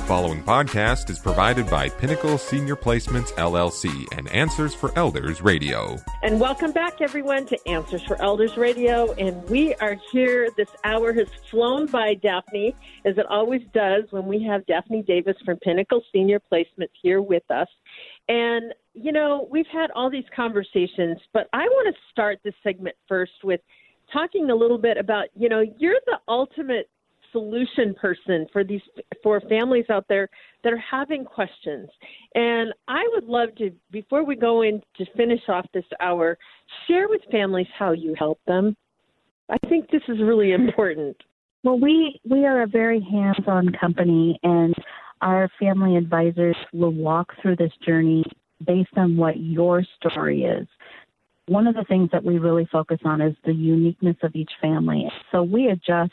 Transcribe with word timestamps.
The 0.00 0.06
following 0.06 0.42
podcast 0.42 1.10
is 1.10 1.18
provided 1.18 1.68
by 1.68 1.90
Pinnacle 1.90 2.38
Senior 2.38 2.74
Placements 2.74 3.34
LLC 3.34 4.08
and 4.16 4.28
Answers 4.28 4.74
for 4.74 4.98
Elders 4.98 5.42
Radio. 5.42 5.98
And 6.22 6.40
welcome 6.40 6.72
back, 6.72 7.02
everyone, 7.02 7.44
to 7.48 7.68
Answers 7.68 8.02
for 8.04 8.20
Elders 8.22 8.56
Radio. 8.56 9.12
And 9.12 9.46
we 9.50 9.74
are 9.74 9.98
here. 10.10 10.48
This 10.56 10.70
hour 10.84 11.12
has 11.12 11.28
flown 11.50 11.84
by, 11.84 12.14
Daphne, 12.14 12.74
as 13.04 13.18
it 13.18 13.26
always 13.26 13.60
does 13.74 14.04
when 14.08 14.24
we 14.24 14.42
have 14.44 14.64
Daphne 14.64 15.02
Davis 15.02 15.36
from 15.44 15.58
Pinnacle 15.58 16.00
Senior 16.14 16.40
Placements 16.50 16.88
here 17.02 17.20
with 17.20 17.48
us. 17.50 17.68
And, 18.26 18.72
you 18.94 19.12
know, 19.12 19.48
we've 19.50 19.68
had 19.70 19.90
all 19.90 20.08
these 20.08 20.24
conversations, 20.34 21.18
but 21.34 21.46
I 21.52 21.64
want 21.68 21.94
to 21.94 22.00
start 22.10 22.38
this 22.42 22.54
segment 22.62 22.96
first 23.06 23.32
with 23.44 23.60
talking 24.10 24.48
a 24.48 24.54
little 24.54 24.78
bit 24.78 24.96
about, 24.96 25.26
you 25.36 25.50
know, 25.50 25.62
you're 25.76 26.00
the 26.06 26.18
ultimate 26.26 26.88
solution 27.32 27.94
person 27.94 28.46
for 28.52 28.64
these 28.64 28.80
for 29.22 29.40
families 29.42 29.86
out 29.90 30.06
there 30.08 30.28
that 30.64 30.72
are 30.72 30.84
having 30.90 31.24
questions. 31.24 31.88
And 32.34 32.72
I 32.88 33.08
would 33.12 33.24
love 33.24 33.54
to 33.58 33.70
before 33.90 34.24
we 34.24 34.36
go 34.36 34.62
in 34.62 34.82
to 34.96 35.04
finish 35.16 35.40
off 35.48 35.66
this 35.72 35.84
hour, 36.00 36.38
share 36.86 37.08
with 37.08 37.20
families 37.30 37.66
how 37.78 37.92
you 37.92 38.14
help 38.18 38.40
them. 38.46 38.76
I 39.48 39.58
think 39.68 39.90
this 39.90 40.02
is 40.08 40.18
really 40.20 40.52
important. 40.60 41.16
Well, 41.62 41.78
we 41.78 42.20
we 42.28 42.46
are 42.46 42.62
a 42.62 42.66
very 42.66 43.00
hands-on 43.00 43.72
company 43.80 44.38
and 44.42 44.74
our 45.20 45.50
family 45.58 45.96
advisors 45.96 46.56
will 46.72 46.94
walk 46.94 47.32
through 47.42 47.56
this 47.56 47.72
journey 47.86 48.24
based 48.66 48.96
on 48.96 49.16
what 49.16 49.38
your 49.38 49.84
story 49.98 50.44
is 50.44 50.66
one 51.50 51.66
of 51.66 51.74
the 51.74 51.84
things 51.88 52.08
that 52.12 52.22
we 52.22 52.38
really 52.38 52.68
focus 52.70 53.00
on 53.04 53.20
is 53.20 53.34
the 53.44 53.52
uniqueness 53.52 54.16
of 54.22 54.36
each 54.36 54.52
family. 54.62 55.10
So 55.32 55.42
we 55.42 55.66
adjust 55.66 56.12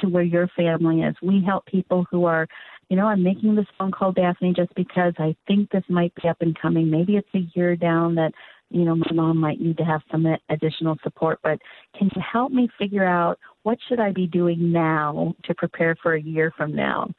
to 0.00 0.08
where 0.08 0.22
your 0.22 0.48
family 0.56 1.02
is. 1.02 1.14
We 1.22 1.42
help 1.44 1.66
people 1.66 2.06
who 2.10 2.24
are, 2.24 2.46
you 2.88 2.96
know, 2.96 3.06
I'm 3.06 3.22
making 3.22 3.54
this 3.54 3.66
phone 3.78 3.92
call, 3.92 4.12
Daphne, 4.12 4.54
just 4.54 4.74
because 4.74 5.14
I 5.18 5.34
think 5.46 5.70
this 5.70 5.84
might 5.88 6.14
be 6.14 6.28
up 6.28 6.40
and 6.40 6.58
coming. 6.58 6.90
Maybe 6.90 7.16
it's 7.16 7.28
a 7.34 7.46
year 7.54 7.76
down 7.76 8.14
that, 8.16 8.32
you 8.70 8.84
know, 8.84 8.96
my 8.96 9.12
mom 9.12 9.38
might 9.38 9.60
need 9.60 9.76
to 9.78 9.84
have 9.84 10.02
some 10.10 10.26
additional 10.48 10.96
support, 11.02 11.38
but 11.42 11.58
can 11.96 12.10
you 12.14 12.22
help 12.32 12.52
me 12.52 12.68
figure 12.78 13.06
out 13.06 13.38
what 13.62 13.78
should 13.88 14.00
I 14.00 14.12
be 14.12 14.26
doing 14.26 14.72
now 14.72 15.34
to 15.44 15.54
prepare 15.54 15.96
for 16.02 16.14
a 16.14 16.20
year 16.20 16.52
from 16.56 16.74
now? 16.74 17.10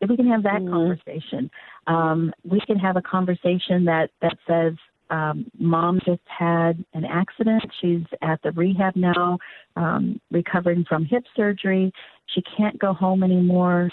If 0.00 0.08
we 0.08 0.16
can 0.16 0.28
have 0.28 0.42
that 0.44 0.60
mm-hmm. 0.60 0.72
conversation, 0.72 1.50
um, 1.86 2.32
we 2.44 2.60
can 2.66 2.78
have 2.78 2.96
a 2.96 3.02
conversation 3.02 3.84
that 3.84 4.10
that 4.22 4.36
says, 4.46 4.74
um, 5.10 5.50
mom 5.58 6.00
just 6.04 6.22
had 6.26 6.84
an 6.94 7.04
accident. 7.04 7.64
She's 7.80 8.04
at 8.22 8.40
the 8.42 8.52
rehab 8.52 8.96
now, 8.96 9.38
um, 9.76 10.20
recovering 10.30 10.84
from 10.88 11.04
hip 11.04 11.24
surgery. 11.36 11.92
She 12.34 12.42
can't 12.56 12.78
go 12.78 12.92
home 12.92 13.22
anymore. 13.22 13.90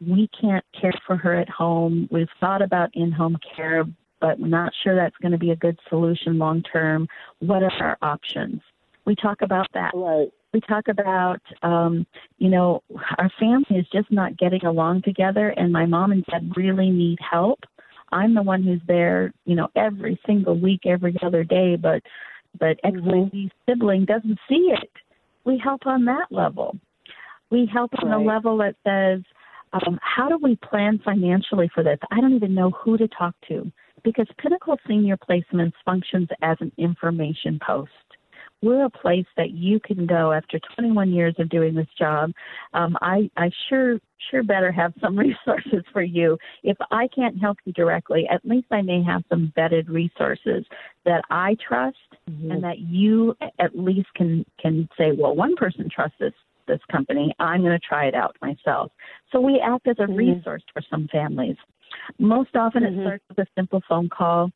We 0.00 0.28
can't 0.40 0.64
care 0.78 0.92
for 1.06 1.16
her 1.16 1.34
at 1.34 1.48
home. 1.48 2.08
We've 2.10 2.28
thought 2.38 2.62
about 2.62 2.90
in 2.94 3.12
home 3.12 3.38
care, 3.56 3.84
but 4.20 4.38
we're 4.38 4.48
not 4.48 4.72
sure 4.82 4.94
that's 4.94 5.16
going 5.18 5.32
to 5.32 5.38
be 5.38 5.50
a 5.50 5.56
good 5.56 5.78
solution 5.88 6.38
long 6.38 6.62
term. 6.62 7.08
What 7.40 7.62
are 7.62 7.72
our 7.80 7.98
options? 8.02 8.62
We 9.04 9.14
talk 9.14 9.42
about 9.42 9.66
that. 9.74 9.92
Right. 9.94 10.32
We 10.52 10.60
talk 10.60 10.88
about, 10.88 11.40
um, 11.62 12.06
you 12.38 12.48
know, 12.48 12.82
our 13.18 13.30
family 13.38 13.78
is 13.78 13.86
just 13.92 14.10
not 14.10 14.36
getting 14.36 14.64
along 14.64 15.02
together, 15.02 15.50
and 15.50 15.72
my 15.72 15.86
mom 15.86 16.10
and 16.10 16.24
dad 16.26 16.52
really 16.56 16.90
need 16.90 17.18
help 17.20 17.60
I'm 18.12 18.34
the 18.34 18.42
one 18.42 18.62
who's 18.62 18.80
there, 18.86 19.32
you 19.44 19.54
know, 19.54 19.68
every 19.76 20.20
single 20.26 20.58
week, 20.58 20.80
every 20.84 21.16
other 21.22 21.44
day, 21.44 21.76
but 21.76 22.02
but 22.58 22.80
mm-hmm. 22.84 23.46
sibling 23.68 24.04
doesn't 24.06 24.38
see 24.48 24.72
it. 24.72 24.90
We 25.44 25.58
help 25.62 25.86
on 25.86 26.04
that 26.06 26.26
level. 26.30 26.76
We 27.50 27.68
help 27.72 27.90
on 28.02 28.08
right. 28.08 28.18
the 28.18 28.24
level 28.24 28.58
that 28.58 28.76
says, 28.86 29.22
um, 29.72 29.98
how 30.02 30.28
do 30.28 30.38
we 30.42 30.56
plan 30.56 31.00
financially 31.04 31.70
for 31.74 31.82
this? 31.82 31.98
I 32.10 32.20
don't 32.20 32.34
even 32.34 32.54
know 32.54 32.70
who 32.70 32.96
to 32.98 33.08
talk 33.08 33.34
to 33.48 33.70
because 34.02 34.26
Pinnacle 34.38 34.76
Senior 34.88 35.16
Placements 35.16 35.72
functions 35.84 36.28
as 36.42 36.56
an 36.60 36.72
information 36.78 37.60
post 37.64 37.90
we're 38.62 38.84
a 38.84 38.90
place 38.90 39.26
that 39.36 39.50
you 39.52 39.80
can 39.80 40.06
go 40.06 40.32
after 40.32 40.60
21 40.76 41.12
years 41.12 41.34
of 41.38 41.48
doing 41.48 41.74
this 41.74 41.86
job. 41.98 42.32
Um, 42.74 42.96
I, 43.00 43.30
I 43.36 43.50
sure, 43.68 43.98
sure 44.30 44.42
better 44.42 44.70
have 44.70 44.92
some 45.00 45.18
resources 45.18 45.84
for 45.92 46.02
you. 46.02 46.36
If 46.62 46.76
I 46.90 47.08
can't 47.14 47.40
help 47.40 47.58
you 47.64 47.72
directly, 47.72 48.26
at 48.30 48.44
least 48.44 48.66
I 48.70 48.82
may 48.82 49.02
have 49.02 49.22
some 49.28 49.52
vetted 49.56 49.88
resources 49.88 50.64
that 51.04 51.22
I 51.30 51.56
trust 51.66 51.96
mm-hmm. 52.28 52.50
and 52.50 52.64
that 52.64 52.80
you 52.80 53.34
at 53.58 53.78
least 53.78 54.08
can, 54.14 54.44
can 54.60 54.88
say, 54.98 55.12
well, 55.16 55.34
one 55.34 55.56
person 55.56 55.88
trusts 55.92 56.18
this 56.20 56.34
this 56.70 56.80
company. 56.90 57.34
I'm 57.38 57.62
going 57.62 57.78
to 57.78 57.86
try 57.86 58.06
it 58.06 58.14
out 58.14 58.36
myself. 58.40 58.92
So 59.32 59.40
we 59.40 59.60
act 59.60 59.86
as 59.88 59.96
a 59.98 60.02
mm-hmm. 60.02 60.14
resource 60.14 60.62
for 60.72 60.82
some 60.90 61.08
families. 61.12 61.56
Most 62.18 62.54
often 62.54 62.82
mm-hmm. 62.82 63.00
it 63.00 63.04
starts 63.04 63.24
with 63.28 63.38
a 63.38 63.46
simple 63.56 63.82
phone 63.88 64.08
call 64.08 64.50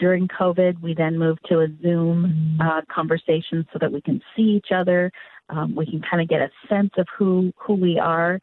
during 0.00 0.26
COVID, 0.28 0.80
we 0.80 0.94
then 0.94 1.18
moved 1.18 1.40
to 1.50 1.60
a 1.60 1.68
Zoom 1.82 2.58
uh, 2.60 2.80
conversation 2.92 3.64
so 3.72 3.78
that 3.80 3.92
we 3.92 4.00
can 4.00 4.20
see 4.34 4.42
each 4.42 4.68
other. 4.74 5.12
Um, 5.50 5.76
we 5.76 5.84
can 5.84 6.00
kind 6.10 6.22
of 6.22 6.28
get 6.28 6.40
a 6.40 6.50
sense 6.68 6.90
of 6.96 7.06
who 7.16 7.52
who 7.56 7.74
we 7.74 7.98
are. 7.98 8.40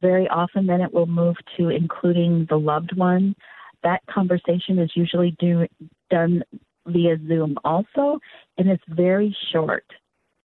Very 0.00 0.28
often, 0.28 0.66
then 0.66 0.80
it 0.80 0.94
will 0.94 1.06
move 1.06 1.36
to 1.58 1.68
including 1.68 2.46
the 2.48 2.56
loved 2.56 2.96
one. 2.96 3.34
That 3.82 4.00
conversation 4.08 4.78
is 4.78 4.90
usually 4.94 5.36
do, 5.38 5.66
done 6.10 6.42
via 6.86 7.16
Zoom 7.28 7.58
also, 7.64 8.18
and 8.56 8.68
it's 8.68 8.82
very 8.88 9.36
short, 9.52 9.84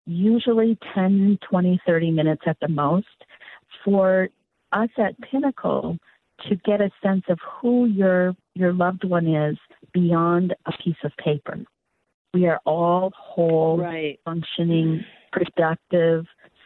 usually 0.05 0.77
10, 0.93 1.39
20, 1.49 1.81
30 1.85 2.11
minutes 2.11 2.43
at 2.45 2.57
the 2.61 2.67
most. 2.67 3.07
For 3.83 4.29
us 4.71 4.89
at 4.97 5.19
Pinnacle, 5.21 5.97
to 6.49 6.55
get 6.57 6.81
a 6.81 6.89
sense 7.01 7.23
of 7.29 7.39
who 7.61 7.85
your 7.85 8.35
your 8.55 8.73
loved 8.73 9.03
one 9.03 9.27
is 9.27 9.57
beyond 9.93 10.55
a 10.65 10.71
piece 10.83 10.95
of 11.03 11.11
paper. 11.17 11.59
We 12.33 12.47
are 12.47 12.59
all 12.65 13.13
whole, 13.17 13.77
right. 13.77 14.19
functioning, 14.25 15.05
productive 15.31 16.25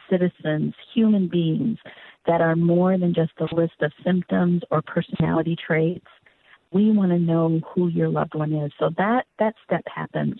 citizens, 0.09 0.73
human 0.93 1.27
beings 1.27 1.77
that 2.25 2.41
are 2.41 2.55
more 2.55 2.97
than 2.97 3.13
just 3.13 3.33
a 3.39 3.55
list 3.55 3.81
of 3.81 3.91
symptoms 4.03 4.63
or 4.71 4.81
personality 4.81 5.55
traits. 5.55 6.07
We 6.71 6.91
want 6.91 7.11
to 7.11 7.19
know 7.19 7.61
who 7.73 7.87
your 7.87 8.09
loved 8.09 8.35
one 8.35 8.53
is. 8.53 8.71
So 8.79 8.89
that 8.97 9.25
that 9.37 9.55
step 9.63 9.83
happens. 9.93 10.39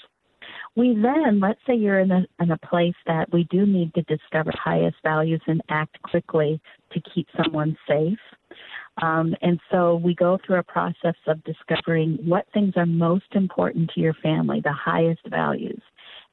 We 0.76 0.94
then, 0.94 1.40
let's 1.40 1.60
say 1.68 1.76
you're 1.76 2.00
in 2.00 2.12
a, 2.12 2.26
in 2.40 2.52
a 2.52 2.58
place 2.58 2.96
that 3.06 3.32
we 3.34 3.46
do 3.46 3.66
need 3.66 3.94
to 3.96 4.02
discover 4.04 4.52
highest 4.54 4.98
values 5.04 5.42
and 5.48 5.62
act 5.70 6.02
quickly 6.04 6.62
to 6.94 7.02
keep 7.14 7.28
someone 7.44 7.78
safe. 7.88 8.20
Um, 9.02 9.36
and 9.42 9.60
so 9.72 9.96
we 9.96 10.14
go 10.16 10.38
through 10.46 10.60
a 10.60 10.64
process 10.64 11.16
of 11.28 11.44
discovering 11.44 12.18
what 12.26 12.46
things 12.54 12.74
are 12.76 12.86
most 12.86 13.26
important 13.34 13.92
to 13.96 14.02
your 14.02 14.14
family, 14.16 14.62
the 14.62 14.74
highest 14.74 15.22
values. 15.28 15.82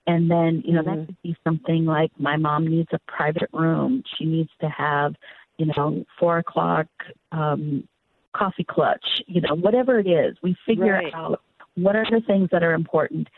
And 0.06 0.30
then, 0.30 0.62
you 0.64 0.74
know, 0.74 0.82
mm-hmm. 0.82 1.00
that 1.00 1.06
could 1.06 1.22
be 1.22 1.36
something 1.42 1.84
like 1.84 2.12
my 2.18 2.36
mom 2.36 2.66
needs 2.66 2.88
a 2.92 3.00
private 3.06 3.50
room. 3.52 4.02
She 4.16 4.24
needs 4.24 4.50
to 4.60 4.68
have, 4.68 5.14
you 5.58 5.66
know, 5.76 6.04
four 6.18 6.38
o'clock 6.38 6.86
um, 7.32 7.86
coffee 8.34 8.64
clutch, 8.68 9.04
you 9.26 9.40
know, 9.40 9.54
whatever 9.54 9.98
it 9.98 10.06
is. 10.06 10.36
We 10.42 10.56
figure 10.66 10.92
right. 10.92 11.14
out 11.14 11.42
what 11.74 11.96
are 11.96 12.04
the 12.04 12.20
things 12.26 12.48
that 12.52 12.62
are 12.62 12.74
important. 12.74 13.28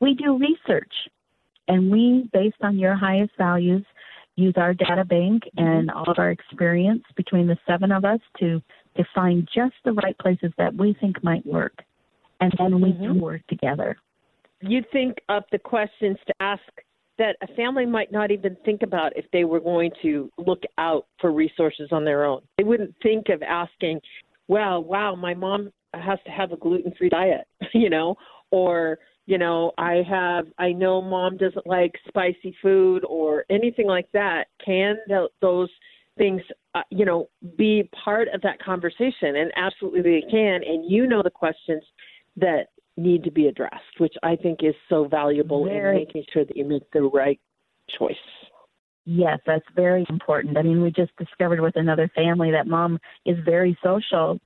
We 0.00 0.14
do 0.14 0.38
research 0.38 0.92
and 1.68 1.90
we, 1.90 2.28
based 2.32 2.56
on 2.62 2.78
your 2.78 2.94
highest 2.94 3.32
values, 3.38 3.84
use 4.36 4.54
our 4.56 4.74
data 4.74 5.04
bank 5.04 5.44
and 5.56 5.90
all 5.90 6.10
of 6.10 6.18
our 6.18 6.30
experience 6.30 7.02
between 7.16 7.46
the 7.46 7.56
seven 7.66 7.90
of 7.90 8.04
us 8.04 8.20
to 8.38 8.62
to 8.96 9.04
find 9.14 9.46
just 9.54 9.74
the 9.84 9.92
right 9.92 10.16
places 10.18 10.50
that 10.56 10.74
we 10.74 10.96
think 11.00 11.22
might 11.22 11.44
work, 11.44 11.82
and 12.40 12.50
then 12.58 12.80
we 12.80 12.92
mm-hmm. 12.92 13.18
tour 13.18 13.40
together. 13.46 13.94
You 14.62 14.82
think 14.90 15.18
of 15.28 15.44
the 15.52 15.58
questions 15.58 16.16
to 16.26 16.32
ask 16.40 16.62
that 17.18 17.36
a 17.42 17.46
family 17.54 17.84
might 17.84 18.10
not 18.10 18.30
even 18.30 18.56
think 18.64 18.82
about 18.82 19.14
if 19.14 19.26
they 19.32 19.44
were 19.44 19.60
going 19.60 19.90
to 20.00 20.30
look 20.38 20.62
out 20.78 21.06
for 21.20 21.30
resources 21.30 21.88
on 21.92 22.06
their 22.06 22.24
own. 22.24 22.40
They 22.56 22.64
wouldn't 22.64 22.94
think 23.02 23.28
of 23.28 23.42
asking, 23.42 24.00
"Well, 24.48 24.82
wow, 24.82 25.14
my 25.14 25.34
mom 25.34 25.70
has 25.92 26.18
to 26.24 26.30
have 26.30 26.52
a 26.52 26.56
gluten-free 26.56 27.10
diet," 27.10 27.46
you 27.74 27.90
know, 27.90 28.16
or 28.50 28.98
you 29.26 29.38
know, 29.38 29.72
I 29.76 30.02
have, 30.08 30.46
I 30.58 30.72
know 30.72 31.02
mom 31.02 31.36
doesn't 31.36 31.66
like 31.66 31.92
spicy 32.06 32.56
food 32.62 33.04
or 33.04 33.44
anything 33.50 33.86
like 33.86 34.10
that. 34.12 34.46
Can 34.64 34.96
th- 35.08 35.30
those 35.40 35.68
things, 36.16 36.40
uh, 36.74 36.82
you 36.90 37.04
know, 37.04 37.28
be 37.58 37.90
part 38.04 38.28
of 38.32 38.40
that 38.42 38.62
conversation? 38.62 39.36
And 39.36 39.52
absolutely 39.56 40.02
they 40.02 40.24
can. 40.30 40.62
And 40.64 40.90
you 40.90 41.06
know 41.06 41.22
the 41.22 41.30
questions 41.30 41.82
that 42.36 42.68
need 42.96 43.24
to 43.24 43.30
be 43.30 43.48
addressed, 43.48 43.98
which 43.98 44.14
I 44.22 44.36
think 44.36 44.60
is 44.62 44.74
so 44.88 45.06
valuable 45.06 45.64
very, 45.64 45.96
in 45.96 46.04
making 46.06 46.24
sure 46.32 46.44
that 46.44 46.56
you 46.56 46.64
make 46.64 46.88
the 46.92 47.02
right 47.02 47.40
choice. 47.98 48.14
Yes, 49.04 49.38
that's 49.46 49.64
very 49.74 50.06
important. 50.08 50.56
I 50.56 50.62
mean, 50.62 50.82
we 50.82 50.90
just 50.90 51.14
discovered 51.16 51.60
with 51.60 51.76
another 51.76 52.10
family 52.14 52.50
that 52.52 52.66
mom 52.66 52.98
is 53.24 53.36
very 53.44 53.78
social 53.82 54.40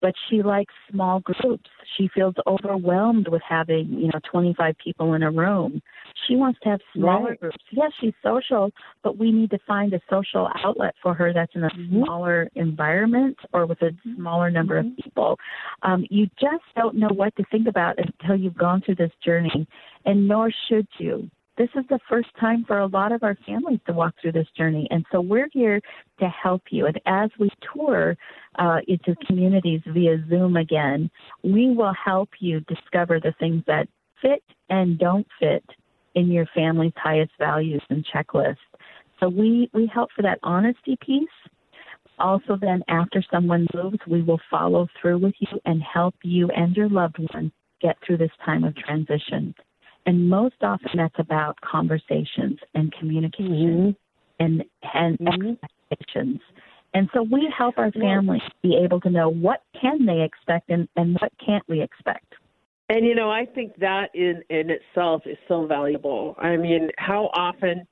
but 0.00 0.14
she 0.28 0.42
likes 0.42 0.74
small 0.90 1.20
groups. 1.20 1.68
She 1.96 2.08
feels 2.14 2.34
overwhelmed 2.46 3.28
with 3.28 3.42
having, 3.48 3.88
you 3.88 4.08
know, 4.08 4.20
25 4.30 4.74
people 4.82 5.14
in 5.14 5.22
a 5.22 5.30
room. 5.30 5.80
She 6.26 6.36
wants 6.36 6.58
to 6.62 6.70
have 6.70 6.80
smaller 6.94 7.30
right. 7.30 7.40
groups. 7.40 7.56
Yes, 7.70 7.92
she's 8.00 8.14
social, 8.22 8.70
but 9.02 9.18
we 9.18 9.32
need 9.32 9.50
to 9.50 9.58
find 9.66 9.92
a 9.94 10.00
social 10.10 10.48
outlet 10.64 10.94
for 11.02 11.14
her 11.14 11.32
that's 11.32 11.54
in 11.54 11.64
a 11.64 11.68
mm-hmm. 11.68 12.04
smaller 12.04 12.48
environment 12.54 13.36
or 13.52 13.66
with 13.66 13.80
a 13.82 13.90
smaller 14.16 14.50
number 14.50 14.80
mm-hmm. 14.82 14.90
of 14.90 14.96
people. 15.04 15.38
Um, 15.82 16.06
you 16.10 16.26
just 16.40 16.64
don't 16.76 16.96
know 16.96 17.10
what 17.14 17.34
to 17.36 17.44
think 17.50 17.68
about 17.68 17.96
until 17.98 18.36
you've 18.36 18.56
gone 18.56 18.82
through 18.84 18.96
this 18.96 19.12
journey, 19.24 19.66
and 20.04 20.28
nor 20.28 20.50
should 20.68 20.88
you 20.98 21.30
this 21.58 21.68
is 21.74 21.84
the 21.88 21.98
first 22.08 22.28
time 22.38 22.64
for 22.66 22.78
a 22.78 22.86
lot 22.86 23.12
of 23.12 23.22
our 23.22 23.36
families 23.46 23.80
to 23.86 23.92
walk 23.92 24.14
through 24.20 24.32
this 24.32 24.48
journey. 24.56 24.86
And 24.90 25.04
so 25.10 25.20
we're 25.20 25.48
here 25.52 25.80
to 26.20 26.28
help 26.28 26.62
you. 26.70 26.86
And 26.86 27.00
as 27.06 27.30
we 27.38 27.50
tour 27.72 28.16
uh, 28.58 28.78
into 28.86 29.16
communities 29.26 29.80
via 29.86 30.22
Zoom 30.28 30.56
again, 30.56 31.10
we 31.42 31.74
will 31.74 31.94
help 31.94 32.28
you 32.40 32.60
discover 32.60 33.20
the 33.20 33.34
things 33.38 33.62
that 33.66 33.88
fit 34.20 34.42
and 34.68 34.98
don't 34.98 35.26
fit 35.38 35.64
in 36.14 36.28
your 36.30 36.46
family's 36.54 36.92
highest 36.96 37.32
values 37.38 37.82
and 37.90 38.04
checklist. 38.14 38.56
So 39.20 39.28
we, 39.28 39.70
we 39.72 39.90
help 39.92 40.10
for 40.14 40.22
that 40.22 40.38
honesty 40.42 40.98
piece. 41.04 41.28
Also, 42.18 42.56
then 42.60 42.82
after 42.88 43.22
someone 43.30 43.66
moves, 43.74 43.98
we 44.06 44.22
will 44.22 44.40
follow 44.50 44.88
through 45.00 45.18
with 45.18 45.34
you 45.38 45.60
and 45.66 45.82
help 45.82 46.14
you 46.22 46.50
and 46.50 46.74
your 46.74 46.88
loved 46.88 47.18
one 47.32 47.52
get 47.80 47.96
through 48.06 48.16
this 48.16 48.30
time 48.44 48.64
of 48.64 48.74
transition. 48.76 49.54
And 50.06 50.30
most 50.30 50.56
often 50.62 50.90
that's 50.96 51.18
about 51.18 51.60
conversations 51.60 52.58
and 52.74 52.92
communication 52.92 53.96
mm-hmm. 54.40 54.44
and, 54.44 54.64
and 54.94 55.18
mm-hmm. 55.18 55.52
expectations. 55.90 56.40
And 56.94 57.10
so 57.12 57.22
we 57.22 57.52
help 57.56 57.76
our 57.76 57.92
families 57.92 58.42
be 58.62 58.78
able 58.82 59.00
to 59.02 59.10
know 59.10 59.28
what 59.28 59.62
can 59.78 60.06
they 60.06 60.22
expect 60.22 60.70
and, 60.70 60.88
and 60.96 61.18
what 61.20 61.32
can't 61.44 61.64
we 61.68 61.82
expect. 61.82 62.34
And 62.88 63.04
you 63.04 63.14
know, 63.14 63.30
I 63.30 63.44
think 63.44 63.76
that 63.80 64.10
in 64.14 64.42
in 64.48 64.70
itself 64.70 65.22
is 65.26 65.36
so 65.48 65.66
valuable. 65.66 66.36
I 66.38 66.56
mean, 66.56 66.88
how 66.98 67.30
often 67.34 67.86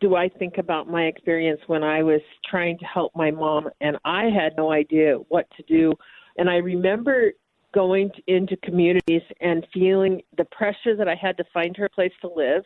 do 0.00 0.16
I 0.16 0.28
think 0.28 0.58
about 0.58 0.88
my 0.88 1.04
experience 1.04 1.60
when 1.66 1.82
I 1.82 2.02
was 2.02 2.20
trying 2.50 2.78
to 2.78 2.84
help 2.84 3.12
my 3.14 3.30
mom 3.30 3.68
and 3.80 3.96
I 4.04 4.24
had 4.24 4.54
no 4.56 4.72
idea 4.72 5.16
what 5.28 5.46
to 5.56 5.62
do. 5.64 5.92
And 6.38 6.48
I 6.48 6.56
remember 6.56 7.32
going 7.72 8.10
to, 8.10 8.22
into 8.26 8.56
communities 8.58 9.22
and 9.40 9.66
feeling 9.72 10.22
the 10.36 10.44
pressure 10.46 10.96
that 10.96 11.08
I 11.08 11.14
had 11.14 11.36
to 11.38 11.44
find 11.52 11.76
her 11.76 11.86
a 11.86 11.90
place 11.90 12.12
to 12.20 12.30
live. 12.34 12.64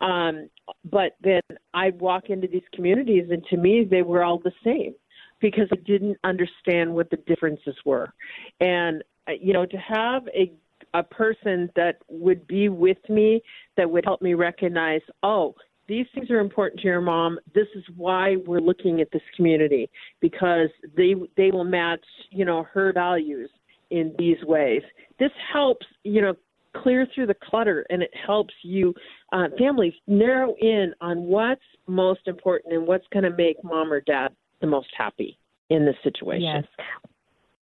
Um, 0.00 0.48
but 0.84 1.16
then 1.22 1.40
I'd 1.74 2.00
walk 2.00 2.28
into 2.28 2.48
these 2.48 2.62
communities, 2.74 3.26
and 3.30 3.44
to 3.50 3.56
me, 3.56 3.86
they 3.88 4.02
were 4.02 4.24
all 4.24 4.38
the 4.38 4.52
same 4.64 4.94
because 5.40 5.68
I 5.72 5.76
didn't 5.86 6.18
understand 6.24 6.92
what 6.92 7.10
the 7.10 7.18
differences 7.18 7.76
were. 7.84 8.12
And, 8.60 9.02
uh, 9.28 9.32
you 9.40 9.52
know, 9.52 9.66
to 9.66 9.76
have 9.76 10.26
a 10.28 10.52
a 10.94 11.02
person 11.02 11.70
that 11.74 11.96
would 12.08 12.46
be 12.46 12.68
with 12.68 12.98
me 13.08 13.42
that 13.76 13.90
would 13.90 14.04
help 14.04 14.20
me 14.20 14.34
recognize, 14.34 15.00
oh, 15.22 15.54
these 15.88 16.06
things 16.14 16.30
are 16.30 16.38
important 16.38 16.80
to 16.80 16.86
your 16.86 17.00
mom. 17.00 17.38
This 17.54 17.66
is 17.74 17.84
why 17.96 18.36
we're 18.46 18.60
looking 18.60 19.00
at 19.00 19.10
this 19.10 19.22
community 19.36 19.90
because 20.20 20.68
they 20.96 21.14
they 21.36 21.50
will 21.50 21.64
match, 21.64 22.04
you 22.30 22.44
know, 22.44 22.64
her 22.72 22.92
values 22.92 23.50
in 23.92 24.14
these 24.18 24.42
ways. 24.44 24.82
This 25.18 25.30
helps, 25.52 25.86
you 26.02 26.22
know, 26.22 26.34
clear 26.76 27.06
through 27.14 27.26
the 27.26 27.36
clutter 27.50 27.86
and 27.90 28.02
it 28.02 28.10
helps 28.26 28.54
you 28.62 28.94
uh, 29.32 29.48
families 29.58 29.92
narrow 30.06 30.54
in 30.60 30.94
on 31.00 31.24
what's 31.24 31.60
most 31.86 32.20
important 32.26 32.74
and 32.74 32.86
what's 32.86 33.06
going 33.12 33.24
to 33.24 33.36
make 33.36 33.62
mom 33.62 33.92
or 33.92 34.00
dad 34.00 34.28
the 34.60 34.66
most 34.66 34.88
happy 34.96 35.38
in 35.68 35.84
this 35.84 35.96
situation. 36.02 36.42
Yes. 36.42 36.64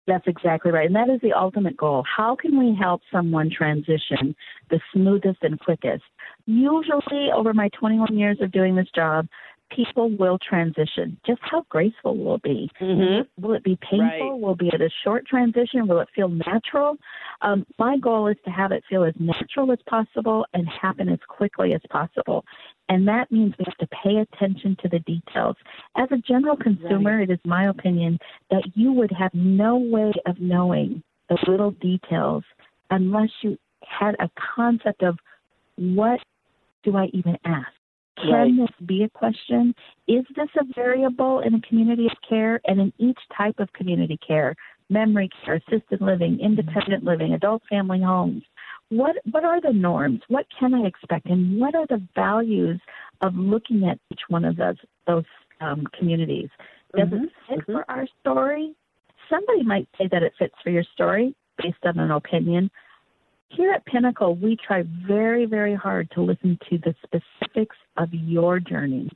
That's 0.07 0.27
exactly 0.27 0.71
right. 0.71 0.87
And 0.87 0.95
that 0.95 1.09
is 1.09 1.19
the 1.21 1.33
ultimate 1.33 1.75
goal. 1.75 2.03
How 2.15 2.35
can 2.35 2.57
we 2.57 2.77
help 2.79 3.01
someone 3.11 3.49
transition 3.49 4.35
the 4.69 4.79
smoothest 4.93 5.39
and 5.41 5.59
quickest? 5.59 6.03
Usually, 6.45 7.29
over 7.35 7.53
my 7.53 7.69
21 7.77 8.17
years 8.17 8.37
of 8.41 8.53
doing 8.53 8.75
this 8.75 8.87
job, 8.95 9.27
people 9.69 10.15
will 10.17 10.37
transition. 10.39 11.17
Just 11.25 11.39
how 11.41 11.65
graceful 11.69 12.17
will 12.17 12.35
it 12.35 12.43
be? 12.43 12.69
Mm-hmm. 12.81 13.43
Will 13.43 13.53
it 13.53 13.63
be 13.63 13.77
painful? 13.81 14.31
Right. 14.31 14.39
Will 14.39 14.53
it 14.53 14.59
be 14.59 14.69
a 14.69 14.89
short 15.03 15.25
transition? 15.27 15.87
Will 15.87 15.99
it 15.99 16.09
feel 16.15 16.29
natural? 16.29 16.97
Um, 17.41 17.65
my 17.77 17.97
goal 17.97 18.27
is 18.27 18.37
to 18.45 18.51
have 18.51 18.71
it 18.71 18.83
feel 18.89 19.03
as 19.03 19.13
natural 19.19 19.71
as 19.71 19.79
possible 19.89 20.45
and 20.53 20.67
happen 20.67 21.09
as 21.09 21.19
quickly 21.27 21.73
as 21.73 21.81
possible. 21.89 22.45
And 22.89 23.07
that 23.07 23.31
means 23.31 23.53
we 23.59 23.65
have 23.65 23.77
to 23.77 23.95
pay 24.03 24.17
attention 24.17 24.77
to 24.81 24.89
the 24.89 24.99
details. 24.99 25.55
As 25.97 26.07
a 26.11 26.17
general 26.17 26.55
consumer, 26.55 27.17
right. 27.17 27.29
it 27.29 27.33
is 27.33 27.39
my 27.45 27.67
opinion 27.69 28.17
that 28.49 28.63
you 28.75 28.91
would 28.93 29.11
have 29.11 29.33
no 29.33 29.77
way 29.77 30.13
of 30.25 30.39
knowing 30.39 31.03
the 31.29 31.37
little 31.47 31.71
details 31.71 32.43
unless 32.89 33.29
you 33.41 33.57
had 33.81 34.15
a 34.19 34.29
concept 34.55 35.03
of 35.03 35.17
what 35.75 36.19
do 36.83 36.95
I 36.95 37.07
even 37.13 37.37
ask? 37.45 37.67
Can 38.21 38.31
right. 38.31 38.51
this 38.57 38.87
be 38.87 39.03
a 39.03 39.09
question? 39.09 39.75
Is 40.07 40.25
this 40.35 40.49
a 40.59 40.65
variable 40.75 41.41
in 41.41 41.53
a 41.53 41.61
community 41.61 42.05
of 42.05 42.17
care 42.27 42.59
and 42.65 42.79
in 42.79 42.93
each 42.97 43.19
type 43.37 43.55
of 43.59 43.71
community 43.73 44.17
care? 44.25 44.55
Memory 44.89 45.29
care, 45.43 45.55
assisted 45.67 46.01
living, 46.01 46.39
independent 46.41 47.03
living, 47.03 47.33
adult 47.33 47.61
family 47.69 48.01
homes. 48.01 48.43
What 48.89 49.17
what 49.31 49.43
are 49.43 49.59
the 49.61 49.73
norms? 49.73 50.21
What 50.29 50.45
can 50.57 50.73
I 50.73 50.87
expect? 50.87 51.25
And 51.25 51.59
what 51.59 51.75
are 51.75 51.85
the 51.87 52.01
values 52.15 52.79
of 53.21 53.35
looking 53.35 53.87
at 53.87 53.99
each 54.11 54.21
one 54.29 54.45
of 54.45 54.55
those 54.55 54.77
those 55.05 55.25
um, 55.59 55.83
communities? 55.97 56.49
Does 56.95 57.09
mm-hmm. 57.09 57.25
it 57.25 57.29
fit 57.49 57.59
mm-hmm. 57.59 57.71
for 57.73 57.85
our 57.89 58.07
story? 58.21 58.73
Somebody 59.29 59.63
might 59.63 59.89
say 59.97 60.07
that 60.11 60.23
it 60.23 60.33
fits 60.39 60.55
for 60.63 60.69
your 60.69 60.85
story 60.93 61.35
based 61.61 61.83
on 61.83 61.99
an 61.99 62.11
opinion, 62.11 62.71
here 63.49 63.71
at 63.71 63.85
Pinnacle, 63.85 64.35
we 64.35 64.57
try 64.65 64.83
very, 65.07 65.45
very 65.45 65.75
hard 65.75 66.09
to 66.11 66.21
listen 66.21 66.57
to 66.69 66.77
the 66.79 66.93
specifics 67.03 67.75
of 67.97 68.09
your 68.11 68.59
journey. 68.59 69.09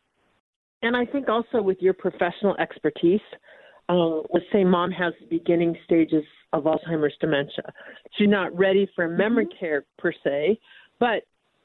And 0.81 0.95
I 0.95 1.05
think 1.05 1.29
also 1.29 1.61
with 1.61 1.77
your 1.79 1.93
professional 1.93 2.55
expertise, 2.57 3.21
uh, 3.89 4.21
let's 4.33 4.45
say 4.51 4.63
mom 4.63 4.91
has 4.91 5.13
the 5.19 5.37
beginning 5.37 5.75
stages 5.85 6.23
of 6.53 6.63
Alzheimer's 6.63 7.13
dementia. 7.19 7.71
She's 8.17 8.29
not 8.29 8.57
ready 8.57 8.89
for 8.95 9.07
memory 9.07 9.45
mm-hmm. 9.45 9.59
care 9.59 9.85
per 9.97 10.13
se, 10.23 10.59
but 10.99 11.23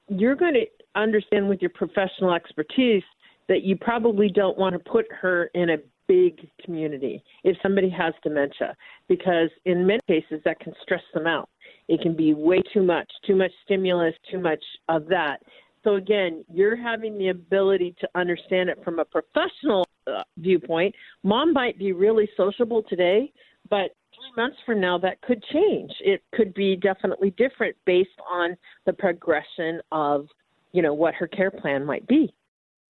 you're 0.08 0.36
going 0.36 0.54
to 0.54 0.66
understand 1.00 1.48
with 1.48 1.60
your 1.60 1.70
professional 1.70 2.34
expertise 2.34 3.02
that 3.48 3.62
you 3.62 3.76
probably 3.76 4.28
don't 4.28 4.58
want 4.58 4.72
to 4.74 4.90
put 4.90 5.06
her 5.20 5.50
in 5.54 5.70
a 5.70 5.76
big 6.08 6.48
community 6.64 7.22
if 7.42 7.56
somebody 7.62 7.90
has 7.90 8.14
dementia 8.22 8.76
because 9.08 9.50
in 9.64 9.86
many 9.86 10.00
cases 10.06 10.40
that 10.44 10.58
can 10.60 10.72
stress 10.82 11.02
them 11.12 11.26
out 11.26 11.48
it 11.88 12.00
can 12.00 12.16
be 12.16 12.34
way 12.34 12.60
too 12.72 12.82
much, 12.82 13.10
too 13.26 13.36
much 13.36 13.52
stimulus, 13.64 14.14
too 14.30 14.38
much 14.38 14.62
of 14.88 15.06
that. 15.06 15.38
So 15.84 15.94
again, 15.94 16.44
you're 16.52 16.76
having 16.76 17.16
the 17.16 17.28
ability 17.28 17.94
to 18.00 18.08
understand 18.16 18.68
it 18.68 18.82
from 18.82 18.98
a 18.98 19.04
professional 19.04 19.86
uh, 20.06 20.22
viewpoint. 20.38 20.94
Mom 21.22 21.52
might 21.52 21.78
be 21.78 21.92
really 21.92 22.28
sociable 22.36 22.82
today, 22.88 23.32
but 23.70 23.94
three 24.12 24.42
months 24.42 24.56
from 24.66 24.80
now 24.80 24.98
that 24.98 25.20
could 25.22 25.42
change. 25.52 25.92
It 26.00 26.22
could 26.34 26.54
be 26.54 26.74
definitely 26.74 27.30
different 27.36 27.76
based 27.84 28.18
on 28.28 28.56
the 28.84 28.92
progression 28.92 29.80
of, 29.92 30.26
you 30.72 30.82
know, 30.82 30.94
what 30.94 31.14
her 31.14 31.28
care 31.28 31.50
plan 31.50 31.84
might 31.84 32.06
be. 32.08 32.32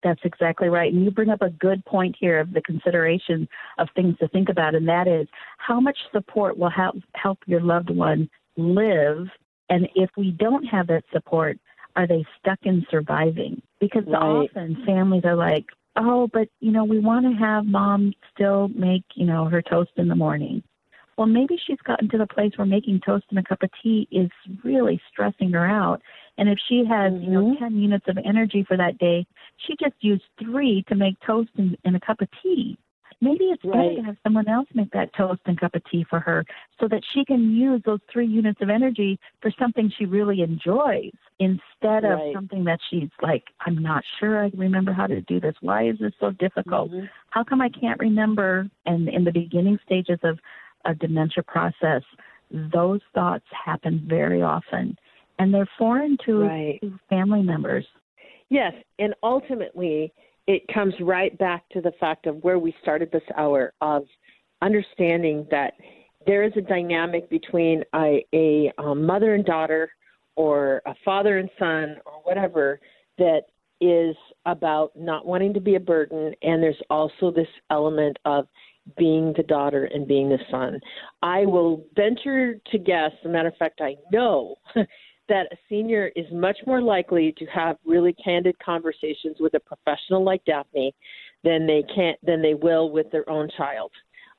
That's 0.03 0.21
exactly 0.23 0.69
right. 0.69 0.93
And 0.93 1.03
you 1.03 1.11
bring 1.11 1.29
up 1.29 1.41
a 1.41 1.49
good 1.49 1.83
point 1.85 2.15
here 2.19 2.39
of 2.39 2.53
the 2.53 2.61
consideration 2.61 3.47
of 3.79 3.87
things 3.95 4.15
to 4.19 4.27
think 4.29 4.49
about, 4.49 4.75
and 4.75 4.87
that 4.87 5.07
is 5.07 5.27
how 5.57 5.79
much 5.79 5.97
support 6.13 6.57
will 6.57 6.69
help 6.69 6.95
help 7.15 7.39
your 7.47 7.61
loved 7.61 7.89
one 7.89 8.29
live. 8.57 9.27
And 9.69 9.87
if 9.95 10.09
we 10.17 10.31
don't 10.31 10.65
have 10.65 10.87
that 10.87 11.03
support, 11.11 11.57
are 11.95 12.07
they 12.07 12.25
stuck 12.39 12.59
in 12.63 12.85
surviving? 12.89 13.61
Because 13.79 14.03
right. 14.05 14.21
often 14.21 14.83
families 14.85 15.23
are 15.25 15.35
like, 15.35 15.65
oh, 15.95 16.29
but 16.31 16.47
you 16.59 16.71
know, 16.71 16.83
we 16.83 16.99
want 16.99 17.25
to 17.25 17.31
have 17.33 17.65
mom 17.65 18.13
still 18.33 18.67
make, 18.69 19.03
you 19.15 19.25
know, 19.25 19.45
her 19.45 19.61
toast 19.61 19.91
in 19.97 20.07
the 20.07 20.15
morning. 20.15 20.63
Well, 21.17 21.27
maybe 21.27 21.57
she's 21.65 21.79
gotten 21.85 22.09
to 22.09 22.17
the 22.17 22.27
place 22.27 22.51
where 22.57 22.65
making 22.65 22.99
toast 23.05 23.25
and 23.29 23.39
a 23.39 23.43
cup 23.43 23.63
of 23.63 23.69
tea 23.81 24.07
is 24.11 24.29
really 24.63 24.99
stressing 25.09 25.51
her 25.51 25.65
out. 25.65 26.01
And 26.37 26.49
if 26.49 26.57
she 26.67 26.83
has, 26.89 27.13
mm-hmm. 27.13 27.23
you 27.23 27.31
know, 27.31 27.45
mm-hmm. 27.45 27.63
10 27.63 27.77
units 27.77 28.05
of 28.09 28.17
energy 28.17 28.65
for 28.67 28.75
that 28.75 28.97
day, 28.97 29.25
she 29.65 29.75
just 29.79 29.95
used 30.01 30.23
three 30.39 30.83
to 30.89 30.95
make 30.95 31.15
toast 31.25 31.51
and, 31.57 31.77
and 31.85 31.95
a 31.95 31.99
cup 32.01 32.21
of 32.21 32.27
tea. 32.43 32.77
Maybe 33.21 33.45
it's 33.45 33.63
right. 33.63 33.73
better 33.73 33.95
to 33.95 34.01
have 34.03 34.17
someone 34.23 34.47
else 34.47 34.67
make 34.73 34.91
that 34.91 35.13
toast 35.15 35.41
and 35.45 35.59
cup 35.59 35.75
of 35.75 35.81
tea 35.89 36.05
for 36.09 36.19
her 36.19 36.45
so 36.79 36.87
that 36.87 37.01
she 37.13 37.23
can 37.25 37.55
use 37.55 37.81
those 37.85 37.99
three 38.11 38.27
units 38.27 38.59
of 38.61 38.69
energy 38.69 39.19
for 39.41 39.51
something 39.59 39.91
she 39.97 40.05
really 40.05 40.41
enjoys 40.41 41.11
instead 41.39 42.03
of 42.03 42.19
right. 42.19 42.33
something 42.33 42.63
that 42.65 42.79
she's 42.89 43.09
like, 43.21 43.43
I'm 43.65 43.81
not 43.81 44.03
sure 44.19 44.43
I 44.43 44.51
remember 44.55 44.93
how 44.93 45.07
to 45.07 45.21
do 45.21 45.39
this. 45.39 45.55
Why 45.61 45.87
is 45.87 45.97
this 45.99 46.13
so 46.19 46.31
difficult? 46.31 46.91
Mm-hmm. 46.91 47.05
How 47.29 47.43
come 47.43 47.61
I 47.61 47.69
can't 47.69 47.99
remember? 47.99 48.69
And 48.85 49.07
in 49.09 49.23
the 49.23 49.31
beginning 49.31 49.79
stages 49.85 50.19
of 50.23 50.39
a 50.85 50.93
dementia 50.93 51.43
process, 51.43 52.03
those 52.51 53.01
thoughts 53.13 53.45
happen 53.65 54.05
very 54.07 54.41
often 54.41 54.97
and 55.39 55.53
they're 55.53 55.69
foreign 55.77 56.17
to, 56.25 56.41
right. 56.41 56.79
to 56.81 56.99
family 57.09 57.41
members. 57.41 57.85
Yes, 58.49 58.73
and 58.99 59.13
ultimately, 59.23 60.13
it 60.47 60.63
comes 60.73 60.93
right 61.01 61.37
back 61.37 61.67
to 61.69 61.81
the 61.81 61.91
fact 61.99 62.27
of 62.27 62.43
where 62.43 62.59
we 62.59 62.75
started 62.81 63.11
this 63.11 63.23
hour 63.37 63.73
of 63.81 64.03
understanding 64.61 65.47
that 65.51 65.73
there 66.25 66.43
is 66.43 66.53
a 66.55 66.61
dynamic 66.61 67.29
between 67.29 67.83
a, 67.95 68.25
a 68.33 68.71
um, 68.77 69.05
mother 69.05 69.35
and 69.35 69.45
daughter 69.45 69.89
or 70.35 70.81
a 70.85 70.93
father 71.03 71.37
and 71.37 71.49
son 71.57 71.97
or 72.05 72.13
whatever 72.23 72.79
that 73.17 73.41
is 73.81 74.15
about 74.45 74.91
not 74.95 75.25
wanting 75.25 75.53
to 75.53 75.59
be 75.59 75.75
a 75.75 75.79
burden 75.79 76.33
and 76.41 76.63
there's 76.63 76.81
also 76.89 77.31
this 77.31 77.47
element 77.69 78.17
of 78.25 78.47
being 78.97 79.33
the 79.35 79.43
daughter 79.43 79.85
and 79.85 80.07
being 80.07 80.29
the 80.29 80.39
son. 80.51 80.79
I 81.23 81.45
will 81.45 81.85
venture 81.95 82.55
to 82.71 82.77
guess, 82.77 83.11
as 83.19 83.25
a 83.25 83.29
matter 83.29 83.49
of 83.49 83.57
fact, 83.57 83.81
I 83.81 83.95
know 84.11 84.57
that 85.29 85.47
a 85.51 85.57
senior 85.69 86.11
is 86.15 86.25
much 86.31 86.57
more 86.65 86.81
likely 86.81 87.33
to 87.37 87.45
have 87.45 87.77
really 87.85 88.13
candid 88.13 88.57
conversations 88.59 89.37
with 89.39 89.53
a 89.53 89.59
professional 89.59 90.23
like 90.23 90.43
Daphne 90.45 90.93
than 91.43 91.65
they 91.67 91.83
can 91.93 92.15
than 92.23 92.41
they 92.41 92.53
will 92.53 92.89
with 92.89 93.09
their 93.11 93.29
own 93.29 93.49
child. 93.57 93.91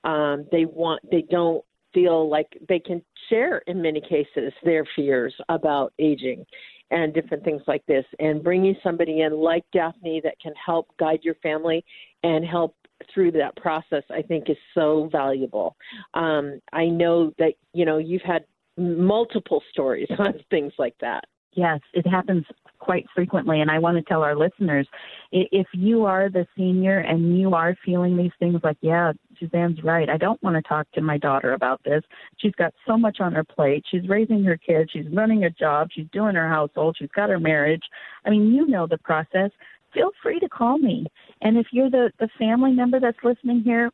Um, 0.04 0.46
they 0.52 0.64
want 0.64 1.02
they 1.10 1.24
don't 1.30 1.64
feel 1.94 2.28
like 2.28 2.46
they 2.68 2.78
can 2.78 3.02
share 3.30 3.58
in 3.66 3.80
many 3.80 4.00
cases 4.00 4.52
their 4.64 4.84
fears 4.94 5.34
about 5.48 5.92
aging 5.98 6.44
and 6.90 7.14
different 7.14 7.42
things 7.42 7.62
like 7.66 7.84
this 7.86 8.04
and 8.20 8.44
bringing 8.44 8.76
somebody 8.82 9.22
in 9.22 9.32
like 9.32 9.64
Daphne 9.72 10.20
that 10.22 10.38
can 10.40 10.52
help 10.64 10.86
guide 10.98 11.20
your 11.22 11.34
family 11.36 11.84
and 12.22 12.44
help 12.44 12.76
through 13.12 13.32
that 13.32 13.56
process 13.56 14.02
I 14.10 14.22
think 14.22 14.48
is 14.48 14.56
so 14.74 15.08
valuable. 15.10 15.76
Um, 16.14 16.60
I 16.72 16.86
know 16.86 17.32
that 17.38 17.54
you 17.72 17.84
know 17.84 17.98
you've 17.98 18.22
had 18.22 18.44
multiple 18.76 19.62
stories 19.70 20.08
on 20.18 20.34
things 20.50 20.72
like 20.78 20.94
that. 21.00 21.24
Yes, 21.52 21.80
it 21.94 22.06
happens 22.06 22.44
quite 22.78 23.06
frequently. 23.14 23.62
And 23.62 23.70
I 23.70 23.78
want 23.78 23.96
to 23.96 24.02
tell 24.02 24.22
our 24.22 24.36
listeners 24.36 24.86
if 25.32 25.66
you 25.72 26.04
are 26.04 26.28
the 26.28 26.46
senior 26.54 26.98
and 26.98 27.38
you 27.38 27.54
are 27.54 27.74
feeling 27.82 28.14
these 28.14 28.32
things 28.38 28.60
like, 28.62 28.76
yeah, 28.82 29.12
Suzanne's 29.40 29.82
right. 29.82 30.10
I 30.10 30.18
don't 30.18 30.42
want 30.42 30.56
to 30.56 30.68
talk 30.68 30.86
to 30.92 31.00
my 31.00 31.16
daughter 31.16 31.54
about 31.54 31.82
this. 31.82 32.02
She's 32.36 32.54
got 32.56 32.74
so 32.86 32.98
much 32.98 33.20
on 33.20 33.32
her 33.32 33.42
plate. 33.42 33.84
She's 33.90 34.06
raising 34.06 34.44
her 34.44 34.58
kids. 34.58 34.90
She's 34.92 35.06
running 35.10 35.44
a 35.44 35.50
job. 35.50 35.88
She's 35.92 36.06
doing 36.12 36.34
her 36.34 36.48
household. 36.48 36.96
She's 36.98 37.10
got 37.16 37.30
her 37.30 37.40
marriage. 37.40 37.84
I 38.26 38.30
mean, 38.30 38.52
you 38.52 38.66
know 38.66 38.86
the 38.86 38.98
process. 38.98 39.50
Feel 39.94 40.10
free 40.22 40.38
to 40.40 40.48
call 40.50 40.76
me. 40.76 41.06
And 41.40 41.56
if 41.56 41.68
you're 41.72 41.90
the, 41.90 42.12
the 42.20 42.28
family 42.38 42.72
member 42.72 43.00
that's 43.00 43.16
listening 43.24 43.62
here, 43.62 43.90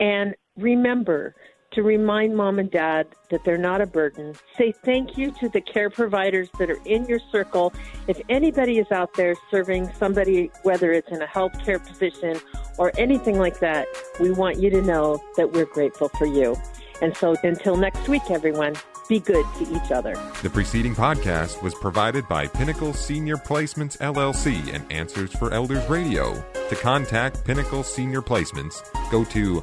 and 0.00 0.35
remember 0.59 1.35
to 1.74 1.82
remind 1.82 2.36
mom 2.36 2.58
and 2.58 2.70
dad 2.70 3.06
that 3.30 3.44
they're 3.44 3.58
not 3.58 3.80
a 3.80 3.86
burden. 3.86 4.34
Say 4.56 4.72
thank 4.72 5.18
you 5.18 5.32
to 5.40 5.48
the 5.48 5.60
care 5.60 5.90
providers 5.90 6.48
that 6.58 6.70
are 6.70 6.80
in 6.84 7.04
your 7.06 7.18
circle. 7.32 7.72
If 8.08 8.20
anybody 8.28 8.78
is 8.78 8.90
out 8.90 9.14
there 9.14 9.34
serving 9.50 9.92
somebody, 9.98 10.50
whether 10.62 10.92
it's 10.92 11.10
in 11.10 11.20
a 11.22 11.26
healthcare 11.26 11.84
position 11.84 12.40
or 12.78 12.92
anything 12.96 13.38
like 13.38 13.60
that, 13.60 13.86
we 14.20 14.30
want 14.30 14.58
you 14.58 14.70
to 14.70 14.82
know 14.82 15.22
that 15.36 15.52
we're 15.52 15.66
grateful 15.66 16.08
for 16.10 16.26
you. 16.26 16.56
And 17.02 17.16
so 17.16 17.34
until 17.42 17.76
next 17.76 18.08
week, 18.08 18.30
everyone, 18.30 18.76
be 19.08 19.20
good 19.20 19.44
to 19.58 19.76
each 19.76 19.90
other. 19.90 20.14
The 20.42 20.50
preceding 20.50 20.94
podcast 20.94 21.62
was 21.62 21.74
provided 21.74 22.26
by 22.28 22.46
Pinnacle 22.46 22.94
Senior 22.94 23.36
Placements 23.36 23.98
LLC 23.98 24.72
and 24.72 24.90
Answers 24.90 25.32
for 25.32 25.52
Elders 25.52 25.88
Radio. 25.90 26.42
To 26.68 26.76
contact 26.76 27.44
Pinnacle 27.44 27.82
Senior 27.82 28.22
Placements, 28.22 28.82
go 29.10 29.24
to 29.24 29.62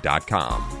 pinnacleseniorplacements.com. 0.00 0.76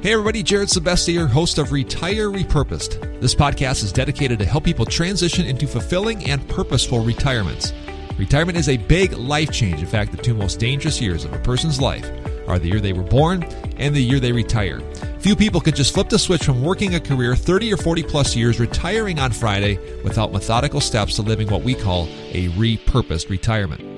Hey 0.00 0.12
everybody, 0.12 0.44
Jared 0.44 0.68
Sebestier, 0.68 1.28
host 1.28 1.58
of 1.58 1.72
Retire 1.72 2.30
Repurposed. 2.30 3.20
This 3.20 3.34
podcast 3.34 3.82
is 3.82 3.92
dedicated 3.92 4.38
to 4.38 4.44
help 4.44 4.62
people 4.64 4.86
transition 4.86 5.44
into 5.44 5.66
fulfilling 5.66 6.30
and 6.30 6.46
purposeful 6.48 7.00
retirements. 7.00 7.72
Retirement 8.16 8.56
is 8.56 8.68
a 8.68 8.76
big 8.76 9.12
life 9.14 9.50
change. 9.50 9.80
In 9.80 9.86
fact, 9.86 10.12
the 10.12 10.18
two 10.18 10.34
most 10.34 10.60
dangerous 10.60 11.00
years 11.00 11.24
of 11.24 11.32
a 11.32 11.38
person's 11.40 11.80
life 11.80 12.08
are 12.46 12.58
the 12.58 12.68
year 12.68 12.80
they 12.80 12.92
were 12.92 13.02
born 13.02 13.42
and 13.76 13.94
the 13.94 14.02
year 14.02 14.20
they 14.20 14.32
retire. 14.32 14.80
Few 15.18 15.34
people 15.34 15.60
can 15.60 15.74
just 15.74 15.92
flip 15.92 16.08
the 16.08 16.18
switch 16.18 16.44
from 16.44 16.62
working 16.62 16.94
a 16.94 17.00
career 17.00 17.34
30 17.34 17.72
or 17.72 17.76
40 17.76 18.04
plus 18.04 18.36
years, 18.36 18.60
retiring 18.60 19.18
on 19.18 19.32
Friday 19.32 19.78
without 20.04 20.32
methodical 20.32 20.80
steps 20.80 21.16
to 21.16 21.22
living 21.22 21.48
what 21.48 21.64
we 21.64 21.74
call 21.74 22.04
a 22.30 22.48
repurposed 22.50 23.28
retirement. 23.30 23.97